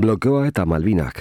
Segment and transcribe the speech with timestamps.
[0.00, 1.18] Blokeoa eta Malvinak.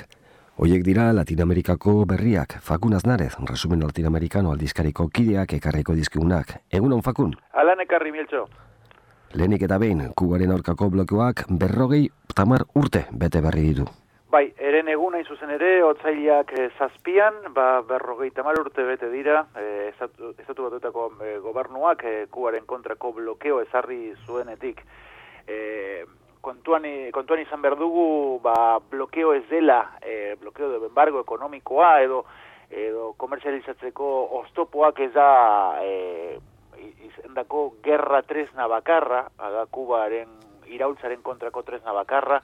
[0.63, 6.53] Hoiek dira Latinamerikako berriak, Fakun Aznarez, resumen latinamerikano aldizkariko kideak ekarriko dizkigunak.
[6.71, 7.33] Egunon, Fakun?
[7.51, 8.45] Alan ekarri, miltxo.
[9.33, 12.05] Lehenik eta behin, kubaren aurkako blokeoak berrogei
[12.35, 13.87] tamar urte bete berri ditu.
[14.31, 19.41] Bai, eren egun hain zuzen ere, otzailak e, zazpian, ba, berrogei tamar urte bete dira,
[19.59, 24.85] e, estatu, estatu batuetako e, gobernuak e, kubaren kontrako blokeo ezarri zuenetik.
[25.49, 25.59] E,
[26.41, 32.23] kontuan, kontuan izan behar dugu ba, blokeo ez dela, e, blokeo de embargo ekonomikoa edo
[32.69, 34.07] edo komerzializatzeko
[34.43, 35.29] oztopoak ez da
[35.81, 36.37] e,
[37.09, 40.29] izendako gerra tresna bakarra, aga kubaren
[40.69, 42.39] iraultzaren kontrako tresna bakarra,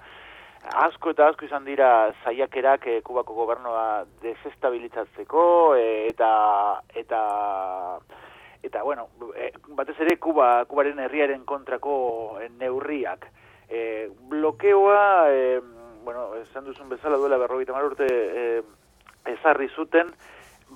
[0.82, 5.46] asko eta asko izan dira zaiakerak e, kubako gobernoa desestabilizatzeko
[5.78, 6.32] e, eta
[6.96, 7.22] eta
[8.66, 13.30] eta bueno, e, batez ere kuba, kubaren herriaren kontrako neurriak
[13.70, 15.60] e, blokeoa, e,
[16.04, 18.62] bueno, esan duzun bezala duela berrogeita mar urte e,
[19.26, 20.12] ezarri zuten,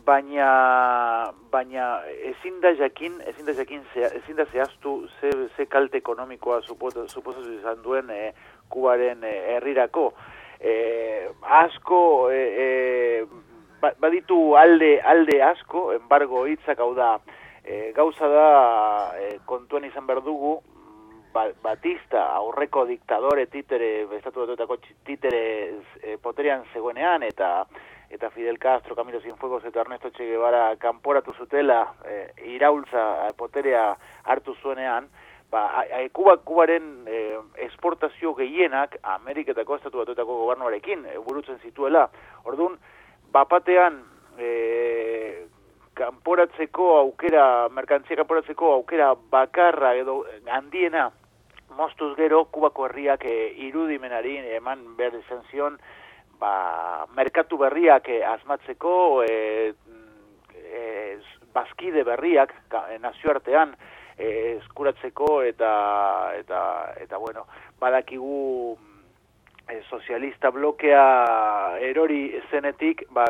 [0.06, 2.02] baina baina
[2.32, 7.84] ezin da jakin, ezin da jakin, ezin da zehaztu ze, ze kalte ekonomikoa suposatu izan
[7.84, 8.34] duen e,
[8.70, 10.14] kubaren herrirako.
[10.60, 13.26] E, asko, e, e,
[14.02, 17.20] baditu alde, alde asko, embargo hitzak hau da,
[17.64, 18.50] e, gauza da
[19.22, 20.79] e, kontuan izan berdugu, Ba,
[21.34, 25.42] Batista aurreko diktadore titere estatu dutako titere
[26.02, 27.66] e, poterian zegoenean eta
[28.10, 33.96] eta Fidel Castro, Camilo Cienfuegos eta Ernesto Che Guevara kanporatu zutela e, iraultza e, poterea
[34.24, 35.08] hartu zuenean
[35.52, 42.08] ba, Kuba, Kubaren e, esportazio gehienak Ameriketako estatu batuetako gobernuarekin e, burutzen zituela.
[42.46, 42.78] Orduan,
[43.32, 44.02] bapatean
[44.38, 45.46] e,
[45.94, 51.10] kanporatzeko aukera, merkantzia kanporatzeko aukera bakarra edo handiena
[51.80, 53.38] mostuz gero kubako herriak e,
[53.70, 55.78] irudimenari eman behar izan zion
[56.40, 59.38] ba, merkatu berriak e, asmatzeko e,
[60.60, 60.84] e,
[61.56, 63.74] bazkide berriak e, nazioartean
[64.18, 65.72] e, eskuratzeko eta
[66.40, 66.62] eta
[67.06, 67.48] eta bueno
[67.80, 68.78] badakigu
[69.70, 73.26] e, sozialista blokea erori zenetik ba,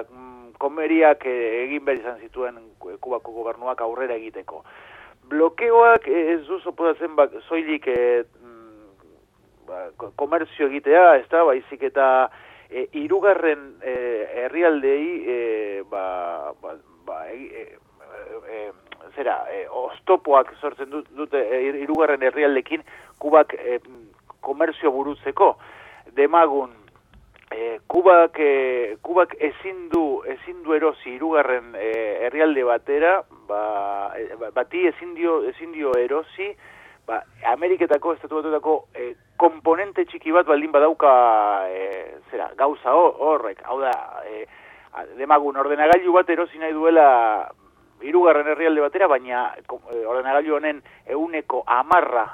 [0.60, 4.64] komeriak e, egin behar izan zituen kubako gobernuak aurrera egiteko.
[5.30, 8.00] Blokeoak ez duzu podatzen ba, zoilik e,
[9.70, 12.08] ba, komerzio egitea, ez da, baizik eta
[12.70, 13.96] e, irugarren e,
[14.44, 15.38] herrialdei e,
[15.90, 16.76] ba, ba,
[17.06, 17.66] ba, e,
[18.50, 18.64] e,
[19.16, 22.86] zera, e, oztopoak sortzen dute e, irugarren herrialdekin
[23.22, 23.80] kubak e,
[24.42, 25.54] komerzio burutzeko.
[26.18, 26.72] Demagun,
[27.52, 31.90] e, kubak, e, kubak ezin du, ezin du erosi irugarren e,
[32.26, 33.20] herrialde batera,
[33.50, 33.64] ba,
[34.18, 36.54] e, bati ezin dio, ezin dio erosi,
[37.08, 41.12] ba, Ameriketako, estatu batuetako e, komponente txiki bat baldin badauka
[41.72, 41.86] e,
[42.32, 43.94] zera, gauza horrek, hau da,
[44.28, 44.44] e,
[45.20, 47.08] demagun ordenagailu bat erosi nahi duela
[48.04, 50.84] hirugarren herrialde batera, baina e, ordenagailu honen
[51.16, 52.28] euneko amarra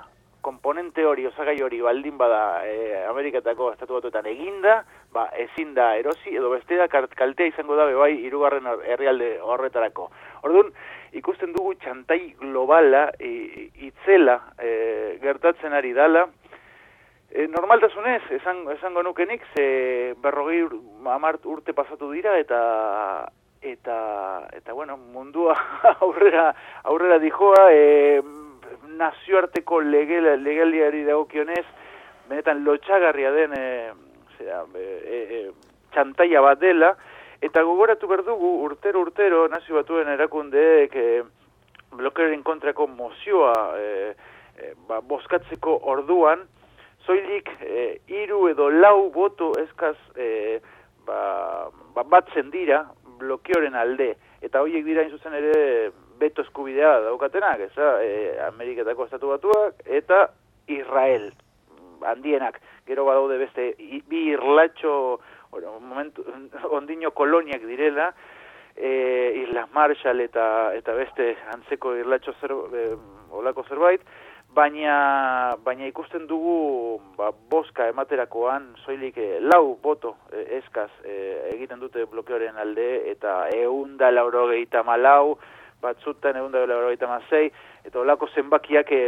[0.46, 4.76] komponente hori, osagai hori baldin bada e, Ameriketako estatu batuetan eginda,
[5.14, 10.12] ba, ezin da erosi, edo beste da kaltea izango da bai hirugarren herrialde horretarako.
[10.46, 10.70] Orduan,
[11.18, 16.28] ikusten dugu txantai globala itzela e, gertatzen ari dala.
[17.35, 20.62] E, normaltasunez, esan, esango nukenik, ze berrogei
[21.12, 22.59] amart urte pasatu dira eta
[23.59, 23.97] eta
[24.56, 25.57] eta bueno, mundua
[26.06, 26.53] aurrera
[26.84, 28.22] aurrera dijoa, e,
[28.95, 31.66] nazioarteko legel, legaliari dagokionez,
[32.29, 33.68] benetan lotxagarria den e,
[34.38, 35.44] zera, e, e,
[35.91, 36.95] txantaia bat dela,
[37.45, 41.07] Eta gogoratu berdugu urtero urtero nazio batuen erakundeek e,
[41.95, 43.90] blokearen kontrako mozioa e,
[44.56, 46.45] e, ba, boskatzeko orduan,
[47.06, 50.60] zoilik e, iru edo lau boto eskaz e,
[51.06, 52.86] ba, ba, batzen dira
[53.20, 54.14] blokeoren alde.
[54.46, 60.30] Eta horiek dira zuzen ere beto eskubidea daukatenak, eza, e, Ameriketako estatu batuak, eta
[60.68, 61.32] Israel
[62.06, 62.60] handienak.
[62.88, 63.74] Gero badaude beste
[64.10, 65.20] bi irlatxo
[65.52, 66.25] bueno, momentu,
[66.78, 68.12] ondino koloniak direla,
[68.75, 72.88] e, Islas Marshall eta eta beste antzeko irlatxo zer, e,
[73.31, 74.01] olako zerbait,
[74.56, 81.16] baina, baina ikusten dugu ba, boska ematerakoan soilik e, lau boto e, eskaz e,
[81.54, 85.38] egiten dute blokeoren alde eta eunda laurogeita malau,
[85.84, 87.50] batzutan eunda laurogeita mazei,
[87.86, 89.02] eta olako zenbakiak e,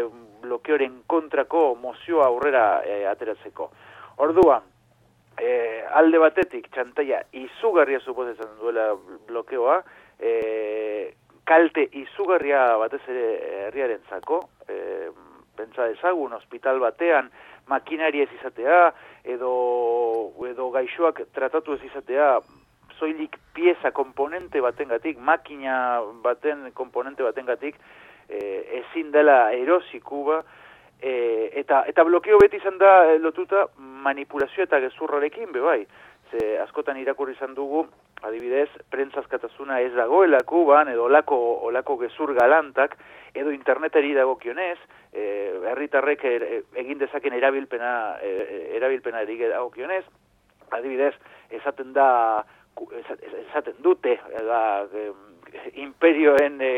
[0.44, 3.70] blokeoren kontrako mozioa aurrera e, ateratzeko.
[4.26, 4.66] Orduan,
[5.40, 5.54] e,
[6.02, 8.92] alde batetik txantaia izugarria suposetzen duela
[9.30, 9.80] blokeoa,
[10.20, 10.34] e,
[11.48, 13.28] kalte izugarria batez ere
[13.68, 15.08] herriaren zako, e,
[15.57, 17.31] pentsa ezagun, hospital batean,
[17.68, 18.92] makinari ez izatea,
[19.27, 19.51] edo,
[20.48, 22.38] edo gaixoak tratatu ez izatea,
[22.98, 27.75] zoilik pieza komponente batengatik, makina baten komponente batengatik,
[28.30, 28.39] e,
[28.81, 30.42] ezin dela erosi kuba,
[31.01, 35.81] e, eta, eta blokeo beti izan da e, lotuta manipulazio eta gezurrarekin, be bai.
[36.32, 37.86] Ze askotan irakurri izan dugu,
[38.28, 41.38] adibidez, prentzazkatasuna ez dagoela kuban, edo olako,
[41.70, 42.98] olako gezur galantak,
[43.34, 44.78] edo interneteri dagokionez,
[45.14, 45.28] e,
[45.72, 46.46] herritarrek er,
[46.84, 48.34] egin dezaken erabilpena, e,
[48.80, 50.04] erabilpena erik dagokionez,
[50.76, 51.14] adibidez,
[51.62, 52.10] esaten da,
[53.48, 54.18] esaten dute,
[54.50, 55.10] da, e,
[55.80, 56.72] imperioen e,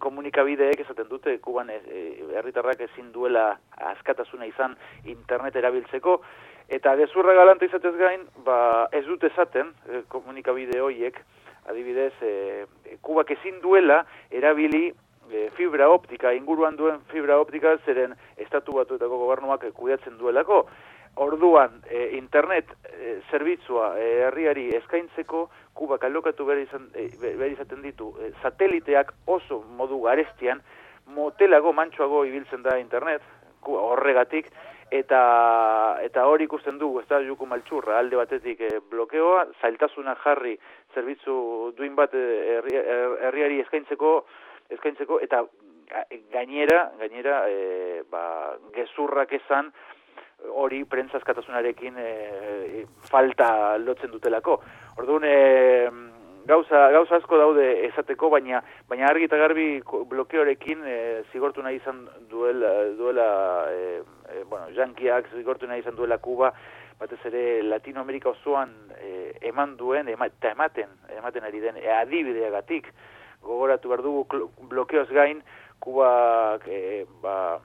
[0.00, 1.78] komunikabideek esaten dute kuban e,
[2.38, 3.50] herritarrak ezin duela
[3.92, 6.20] askatasuna izan internet erabiltzeko
[6.68, 11.18] eta gezurra galanta izatez gain ba, ez dute esaten e, komunikabide horiek
[11.70, 12.66] adibidez e,
[13.00, 14.88] kubak ezin duela erabili
[15.30, 20.66] e, fibra optika inguruan duen fibra optika zeren estatu batuetako gobernuak kudeatzen duelako.
[21.20, 25.42] Orduan, e, internet e, zerbitzua e, herriari eskaintzeko,
[25.76, 30.62] kubak alokatu behar, izan, e, behar izaten ditu, e, sateliteak oso modu garestian,
[31.12, 33.20] motelago, mantxoago ibiltzen da internet,
[33.68, 34.48] horregatik,
[34.92, 35.22] eta
[36.04, 40.58] eta hori ikusten dugu, ez da juku maltsurra, alde batetik e, blokeoa, zailtasuna jarri
[40.94, 44.14] zerbitzu duin bat herriari eskaintzeko,
[44.76, 45.44] eskaintzeko, eta
[46.32, 48.24] gainera, gainera, e, ba,
[48.76, 49.72] gezurrak esan,
[50.62, 54.58] hori prentzazkatasunarekin e, falta lotzen dutelako.
[54.98, 55.90] Orduan, e,
[56.46, 59.66] gauza, gauza asko daude esateko, baina baina argi eta garbi
[60.10, 60.96] blokeorekin e,
[61.32, 63.28] zigortu nahi izan duela, duela
[63.70, 64.02] e,
[64.76, 66.52] jankiak zigortu nahi izan duela Kuba,
[67.00, 72.92] batez ere Latinoamerika osoan e, eman duen, eta ematen, ematen ari den, e, adibideagatik,
[73.42, 75.42] gogoratu behar dugu blokeoz gain,
[75.82, 77.58] Kuba, e, ba,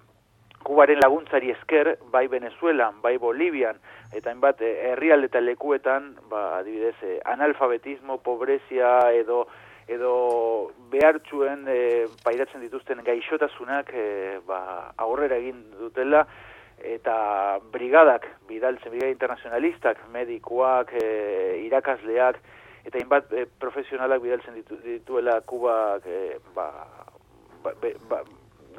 [0.67, 3.77] Kubaren laguntzari esker, bai Venezuelan, bai Bolivian,
[4.11, 9.47] eta eh, herrialde eta lekuetan, ba, adibidez, eh, analfabetismo, pobrezia edo
[9.87, 16.25] edo behartxuen e, pairatzen dituzten gaixotasunak e, ba, aurrera egin dutela,
[16.83, 22.39] eta brigadak, bidaltzen, brigada internazionalistak, medikoak, e, irakasleak,
[22.85, 26.69] eta hainbat profesionalak bidaltzen ditu, dituela Kubak e, ba,
[27.63, 27.73] ba,
[28.09, 28.21] ba,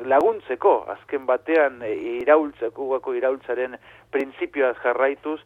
[0.05, 3.77] laguntzeko, azken batean e, iraultzeko, gako iraultzaren
[4.15, 5.41] printzipioaz jarraituz,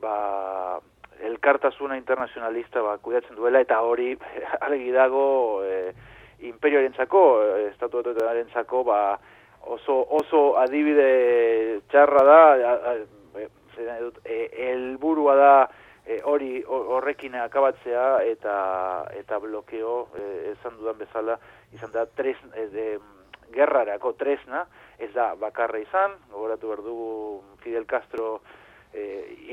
[0.00, 0.80] ba,
[1.26, 4.14] elkartasuna internazionalista ba, kudatzen duela, eta hori
[4.66, 5.92] argi dago e,
[6.46, 7.72] imperioaren zako, e,
[8.54, 9.18] zako, ba,
[9.66, 12.40] oso, oso adibide txarra da,
[14.24, 15.52] e, helburua da,
[16.06, 18.56] e, hori horrekin akabatzea eta
[19.18, 21.38] eta blokeo e, esan dudan bezala
[21.76, 22.88] izan da tres e, de,
[23.52, 24.66] gerrarako tresna,
[24.98, 27.10] ez da bakarra izan, gogoratu behar dugu
[27.62, 28.40] Fidel Castro
[28.92, 29.04] e,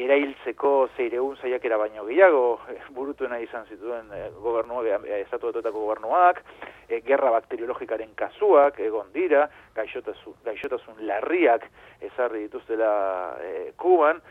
[0.05, 6.41] erailtzeko zeireun zaiakera baino gehiago, e, burutuena izan zituen e, gobernuak, e, estatu gobernuak,
[6.87, 11.69] e, gerra bakteriologikaren kasuak, egon dira, gaixotasun, gaixotasun larriak
[12.01, 14.21] ezarri dituztela e, Kuban,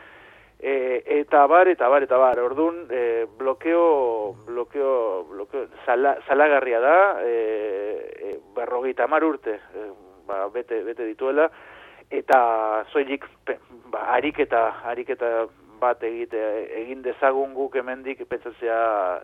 [0.57, 7.33] E, eta bar, eta bar, eta bar, orduan, e, blokeo, blokeo, blokeo, salagarria da, e,
[8.15, 9.89] e, berrogeita mar urte, e,
[10.25, 11.49] ba, bete, bete dituela,
[12.11, 13.25] eta zoilik,
[13.91, 15.47] ba, ariketa, ariketa
[15.79, 16.41] bat egite,
[16.81, 19.21] egin dezagun guk hemendik, pentsatzea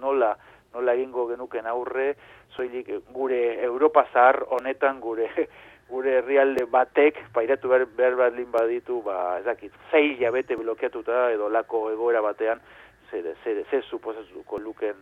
[0.00, 0.34] nola,
[0.74, 2.14] nola egingo genuken aurre,
[2.56, 5.28] zoilik gure Europa zahar honetan, gure
[5.92, 11.50] gure herrialde batek pairatu behar, behar badlin baditu, ba, ez dakit, zei jabete blokeatuta edo
[11.52, 12.62] lako egoera batean,
[13.10, 14.96] zer, zer, zer suposatuko luken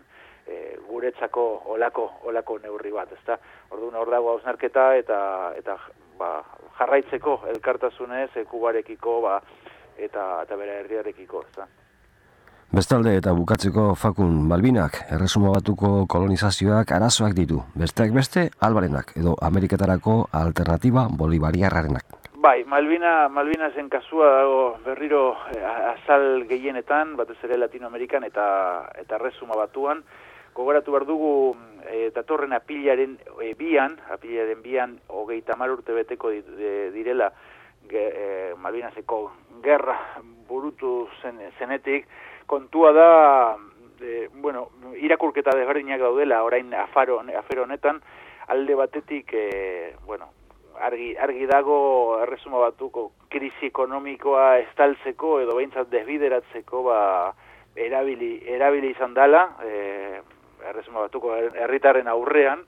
[0.46, 3.38] e, guretzako olako, olako neurri bat, ezta?
[3.70, 5.20] Orduan hor dago hausnarketa eta,
[5.58, 5.78] eta
[6.20, 6.30] ba,
[6.78, 9.40] jarraitzeko elkartasunez, ekubarekiko, ba,
[9.96, 11.66] eta, eta bere herriarekiko, ezta?
[12.70, 17.64] Bestalde eta bukatzeko fakun Malbinak, erresuma batuko kolonizazioak arazoak ditu.
[17.74, 22.20] Besteak beste, albarenak edo Ameriketarako alternatiba bolivariarrarenak.
[22.40, 28.46] Bai, Malvina, Malvina zen kasua dago berriro eh, azal gehienetan, batez ere Latinoamerikan eta
[29.02, 30.04] eta erresuma batuan.
[30.54, 31.32] Gogoratu behar dugu
[31.86, 36.32] e, datorren apilaren e, bian, apilaren bian, hogeita mar urte beteko
[36.94, 37.30] direla
[37.88, 38.26] ge, e,
[38.58, 39.20] Malvinaseko
[39.64, 39.96] gerra
[40.48, 42.08] burutu zen, zenetik,
[42.46, 43.10] kontua da,
[44.00, 48.00] e, bueno, irakurketa desberdinak daudela, orain afaro, afero honetan,
[48.48, 50.32] alde batetik, e, bueno,
[50.80, 57.00] argi, argi dago erresuma batuko krisi ekonomikoa estaltzeko edo behintzat desbideratzeko ba,
[57.76, 59.99] erabili, erabili izan dela, e,
[60.70, 62.64] erresuma batuko herritarren aurrean,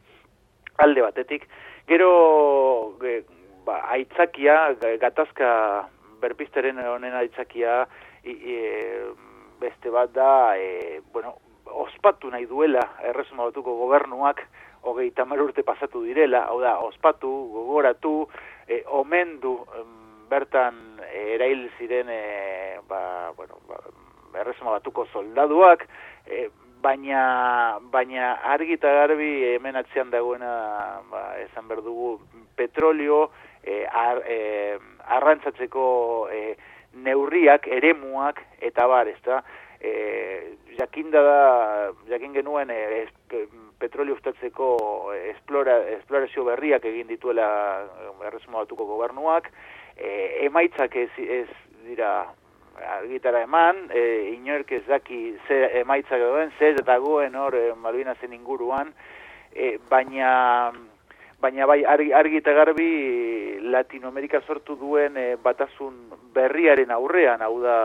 [0.79, 1.47] alde batetik.
[1.89, 3.23] Gero, e,
[3.67, 5.53] ba, aitzakia, gatazka
[6.23, 7.83] berpisteren honen aitzakia,
[9.63, 11.37] beste bat da, e, bueno,
[11.83, 14.43] ospatu nahi duela erresuma batuko gobernuak,
[14.83, 18.15] hogei tamar urte pasatu direla, hau da, ospatu, gogoratu,
[18.67, 19.57] e, omendu,
[20.31, 20.79] bertan
[21.13, 23.79] erail ziren, e, ba, bueno, ba,
[24.41, 25.87] erresuma batuko soldaduak,
[26.27, 26.49] e,
[26.83, 30.53] baina, baina argi eta garbi hemen atzean dagoena,
[31.11, 32.17] ba, esan berdugu,
[32.59, 33.31] petrolio,
[33.63, 34.79] e, ar, e,
[35.17, 35.85] arrantzatzeko
[36.35, 36.43] e,
[37.07, 39.41] neurriak, eremuak, eta bar, ez da,
[39.81, 39.93] e,
[40.79, 41.41] jakinda da,
[42.11, 43.07] jakin genuen, e,
[43.83, 44.69] petrolio ustatzeko
[45.33, 47.49] esplora, esplorazio berriak egin dituela
[48.29, 49.51] erresuma batuko gobernuak,
[49.97, 51.49] e, emaitzak ez, ez
[51.87, 52.13] dira
[52.99, 58.33] argitara eman, e, inork ez daki ze emaitzak duen, ze eta goen hor e, Malvinazen
[58.33, 58.93] inguruan,
[59.55, 60.73] e, baina
[61.43, 62.91] baina bai argi, argi eta garbi
[63.75, 65.97] Latinoamerika sortu duen e, batasun
[66.35, 67.79] berriaren aurrean, hau da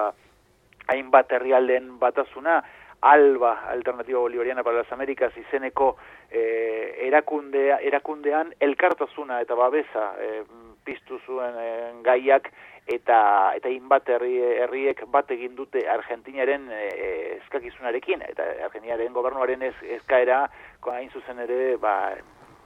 [0.88, 2.62] hainbat herrialden batasuna,
[3.02, 5.98] ALBA, Alternativa Bolivariana para las Américas, izeneko
[6.32, 10.44] eh, erakundea, erakundean elkartasuna eta babesa eh,
[10.84, 12.50] piztu zuen eh, gaiak
[12.88, 13.20] eta
[13.58, 20.46] eta inbat herri, herriek bat egin dute Argentinaren eh, eskakizunarekin eta Argentinaren gobernuaren ez, eskaera
[20.88, 22.16] hain zuzen ere ba,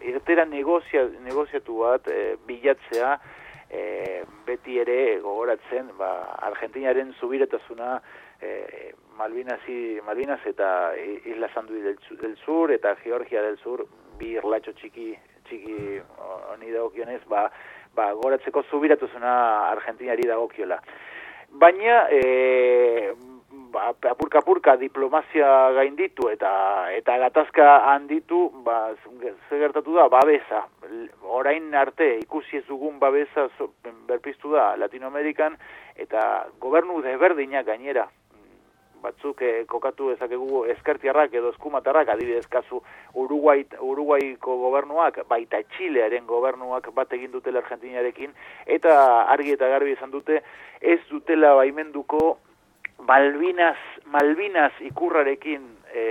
[0.05, 3.15] irtera negozia, negoziatu bat eh, bilatzea
[3.73, 6.11] eh, beti ere gogoratzen ba,
[6.51, 7.97] Argentinaren zubiretasuna
[8.41, 10.93] eh, Malvinas, y, Malvinas eta
[11.25, 13.87] Isla Sandui del, del Sur eta Georgia del Sur
[14.19, 15.11] bi irlatxo txiki
[15.49, 15.99] txiki
[16.53, 17.47] honi dagokionez ba,
[17.95, 19.33] ba goratzeko zubiratuzuna
[19.71, 20.79] Argentinari dagokiola.
[21.51, 23.12] Baina e,
[23.71, 26.51] ba, apurka apurka diplomazia gainditu eta
[26.95, 28.93] eta gatazka handitu ba,
[29.50, 30.65] ze gertatu da babesa
[31.24, 33.48] orain arte ikusi ez dugun babesa
[34.07, 35.57] berpiztu da Latinoamerikan
[35.95, 38.07] eta gobernu desberdinak gainera
[39.01, 42.81] batzuk eh, kokatu ezakegu eskertiarrak edo eskumatarrak adibidez kasu
[43.13, 48.34] Uruguai, Uruguaiko gobernuak baita Txilearen gobernuak bat egin dutela Argentinarekin
[48.77, 48.96] eta
[49.34, 50.41] argi eta garbi izan dute
[50.81, 52.38] ez dutela baimenduko
[53.01, 53.79] Malvinas,
[54.13, 56.01] Malvinas ikurrarekin e,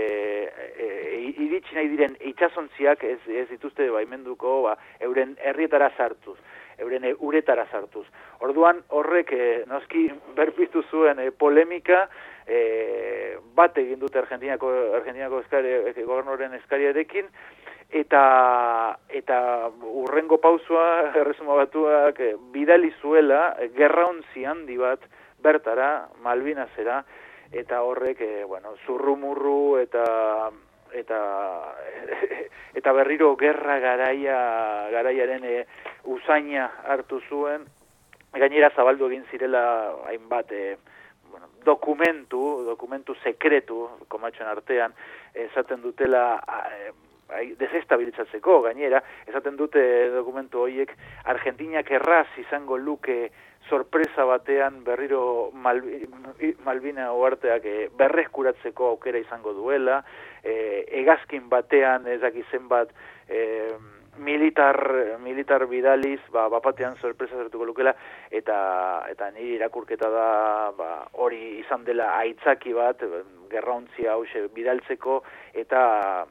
[0.74, 0.88] e,
[1.30, 4.74] iritsi nahi diren itxasontziak ez, ez dituzte baimenduko ba,
[5.06, 6.38] euren herrietara sartuz
[6.80, 8.06] euren uretara sartuz.
[8.40, 12.06] Orduan horrek e, noski berpiztu zuen e, polemika
[12.50, 17.30] e, bat egin dute Argentinako Argentinako eskari e, gobernoren eskariarekin
[18.02, 18.24] eta
[19.22, 19.38] eta
[20.02, 20.86] urrengo pausua
[21.22, 25.06] erresuma batuak e, bidali zuela gerrauntzi handi bat
[25.42, 27.04] bertara Malvinasera
[27.52, 30.04] eta horrek bueno zurrumurru eta
[30.92, 31.18] eta
[32.78, 34.38] eta berriro gerra garaia
[34.90, 35.56] garaiaren e,
[36.04, 37.66] usaina hartu zuen.
[38.32, 39.62] Gainera zabaldu egin zirela
[40.06, 40.76] hainbat e,
[41.64, 44.94] dokumentu, dokumentu sekretu, komatxoen artean,
[45.34, 46.90] esaten dutela e,
[47.60, 49.82] desestabilizatzeko, gainera, esaten dute
[50.14, 50.92] dokumentu horiek,
[51.30, 53.30] Argentinak erraz izango luke
[53.68, 60.00] sorpresa batean berriro Malvina oarteak e, berreskuratzeko aukera izango duela,
[60.42, 62.92] e, egazkin batean ezak zenbat
[63.28, 63.44] e,
[64.18, 67.94] militar militar bidaliz ba bapatean sorpresa zertuko lukela
[68.30, 70.28] eta eta ni irakurketa da
[70.76, 73.02] ba hori izan dela aitzaki bat
[73.50, 75.22] gerrauntzia hause bidaltzeko
[75.54, 76.26] eta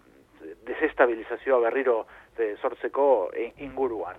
[0.65, 2.05] desestabilizazioa berriro
[2.37, 4.15] de, sortzeko inguruan.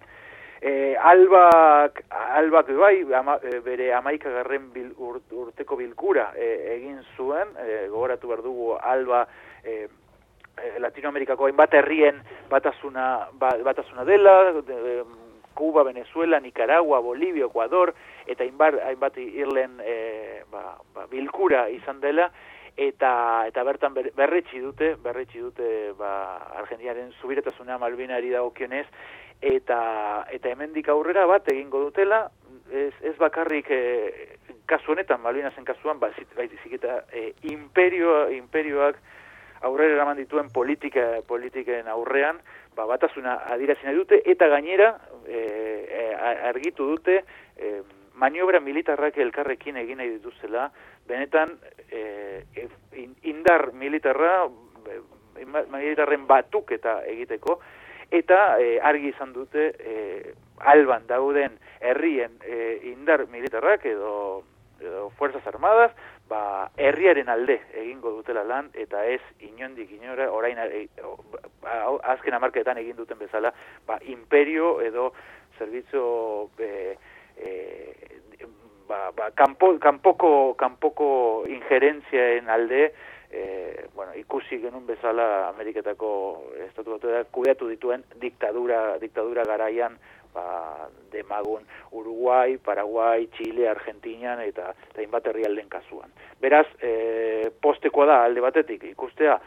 [0.61, 7.55] E, albak, albak bai, ama, e, bere amaika garren bil, urteko bilkura e, egin zuen,
[7.65, 9.23] e, gogoratu behar dugu alba
[9.65, 9.87] e,
[10.79, 15.05] Latinoamerikako hainbat herrien batasuna, ba, batasuna dela, de,
[15.55, 17.95] Cuba, Venezuela, Nicaragua, Bolivia, Ecuador,
[18.27, 22.31] eta hainbat, hainbat irlen e, ba, ba, bilkura izan dela,
[22.81, 23.11] eta
[23.49, 26.13] eta bertan berretsi dute, berretsi dute ba,
[26.63, 28.87] Argentinaren zubiretasuna Malvinari dagokionez,
[29.41, 29.81] eta
[30.33, 32.29] eta hemendik aurrera bat egingo dutela,
[32.73, 33.83] ez, ez bakarrik e,
[34.71, 39.01] kasu honetan, Malvinasen kasuan, ba, baizik eta e, imperio, imperioak,
[39.67, 42.41] aurrera eraman dituen politika politiken aurrean,
[42.77, 44.95] ba, batasuna adirazi nahi dute, eta gainera
[45.27, 45.41] e,
[45.89, 46.05] e,
[46.51, 47.23] argitu dute
[47.57, 47.81] e,
[48.21, 50.71] maniobra militarrak elkarrekin egin nahi dituzela,
[51.09, 51.57] benetan
[51.91, 52.45] e,
[53.29, 54.49] indar militarra,
[54.89, 55.01] e,
[55.45, 57.61] militarren batuk eta egiteko,
[58.11, 64.43] eta e, argi izan dute e, alban dauden herrien e, indar militarrak edo,
[64.81, 65.93] edo fuerzas armadas,
[66.31, 70.87] ba, herriaren alde egingo dutela lan, eta ez inondik inora, orain e,
[72.15, 73.53] azken amarketan egin duten bezala,
[73.87, 75.11] ba, imperio edo
[75.59, 76.05] zerbitzu
[76.63, 76.97] e,
[77.37, 77.51] e,
[78.89, 81.11] ba, ba, kanpo, kanpoko, kanpoko
[81.51, 82.93] ingerentziaen alde,
[83.31, 83.43] e,
[83.95, 86.13] bueno, ikusi genuen bezala Ameriketako
[86.69, 89.99] estatu batu kudeatu dituen diktadura, diktadura garaian
[90.35, 96.11] ba, demagun Uruguay, Paraguay, Chile, Argentina eta hainbat herrialden kasuan.
[96.41, 99.39] Beraz, e, postekoa da alde batetik ikustea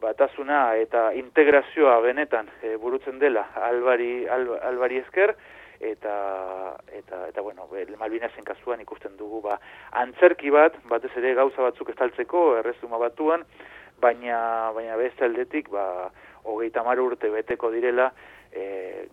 [0.00, 5.34] batasuna eta integrazioa benetan e, burutzen dela albari, albari esker,
[5.80, 7.68] eta eta eta bueno,
[7.98, 9.58] Malvinasen kasuan ikusten dugu ba
[10.02, 13.44] antzerki bat, batez ere gauza batzuk estaltzeko errezuma batuan,
[14.00, 16.10] baina baina beste aldetik ba
[16.44, 18.12] 30 urte beteko direla
[18.52, 19.06] e,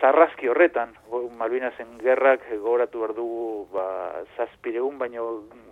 [0.00, 0.94] zarrazki horretan
[1.38, 3.86] Malvinasen gerrak gogoratu behar dugu ba,
[4.36, 5.28] zazpireun baino,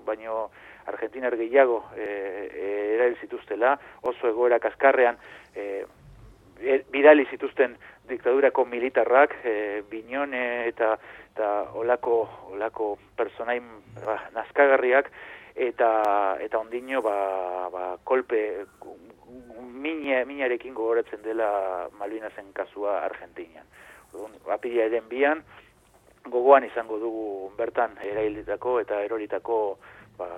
[0.06, 0.50] baino
[0.86, 5.16] Argentinar gehiago e, e, erail zituztela, oso egoera kaskarrean
[5.56, 5.84] e,
[6.60, 10.94] e bidali zituzten diktadurako militarrak, e, binone eta,
[11.32, 13.64] eta olako, olako personain
[14.04, 15.10] ba, nazkagarriak,
[15.54, 15.90] eta
[16.42, 18.66] eta ondino ba, ba kolpe
[19.84, 23.66] mine, minarekin gogoratzen dela Malvinasen kasua Argentinian.
[24.50, 25.42] Apila eden bian,
[26.30, 29.78] gogoan izango dugu bertan eraildetako eta eroritako
[30.18, 30.28] ba,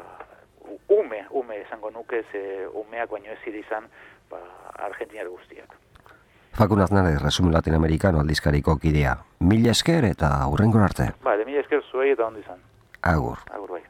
[0.88, 3.88] ume, ume izango nuke ze umeak baino ez izan
[4.30, 4.40] ba,
[4.88, 5.85] Argentinar guztiak.
[6.56, 9.10] Fakun Aznare, resumen latinoamerikano aldizkariko kidea.
[9.44, 11.10] Mila esker eta hurrengo arte.
[11.24, 12.62] Ba, de mila esker zuei eta ondi izan.
[13.02, 13.42] Agur.
[13.52, 13.82] Agur bai.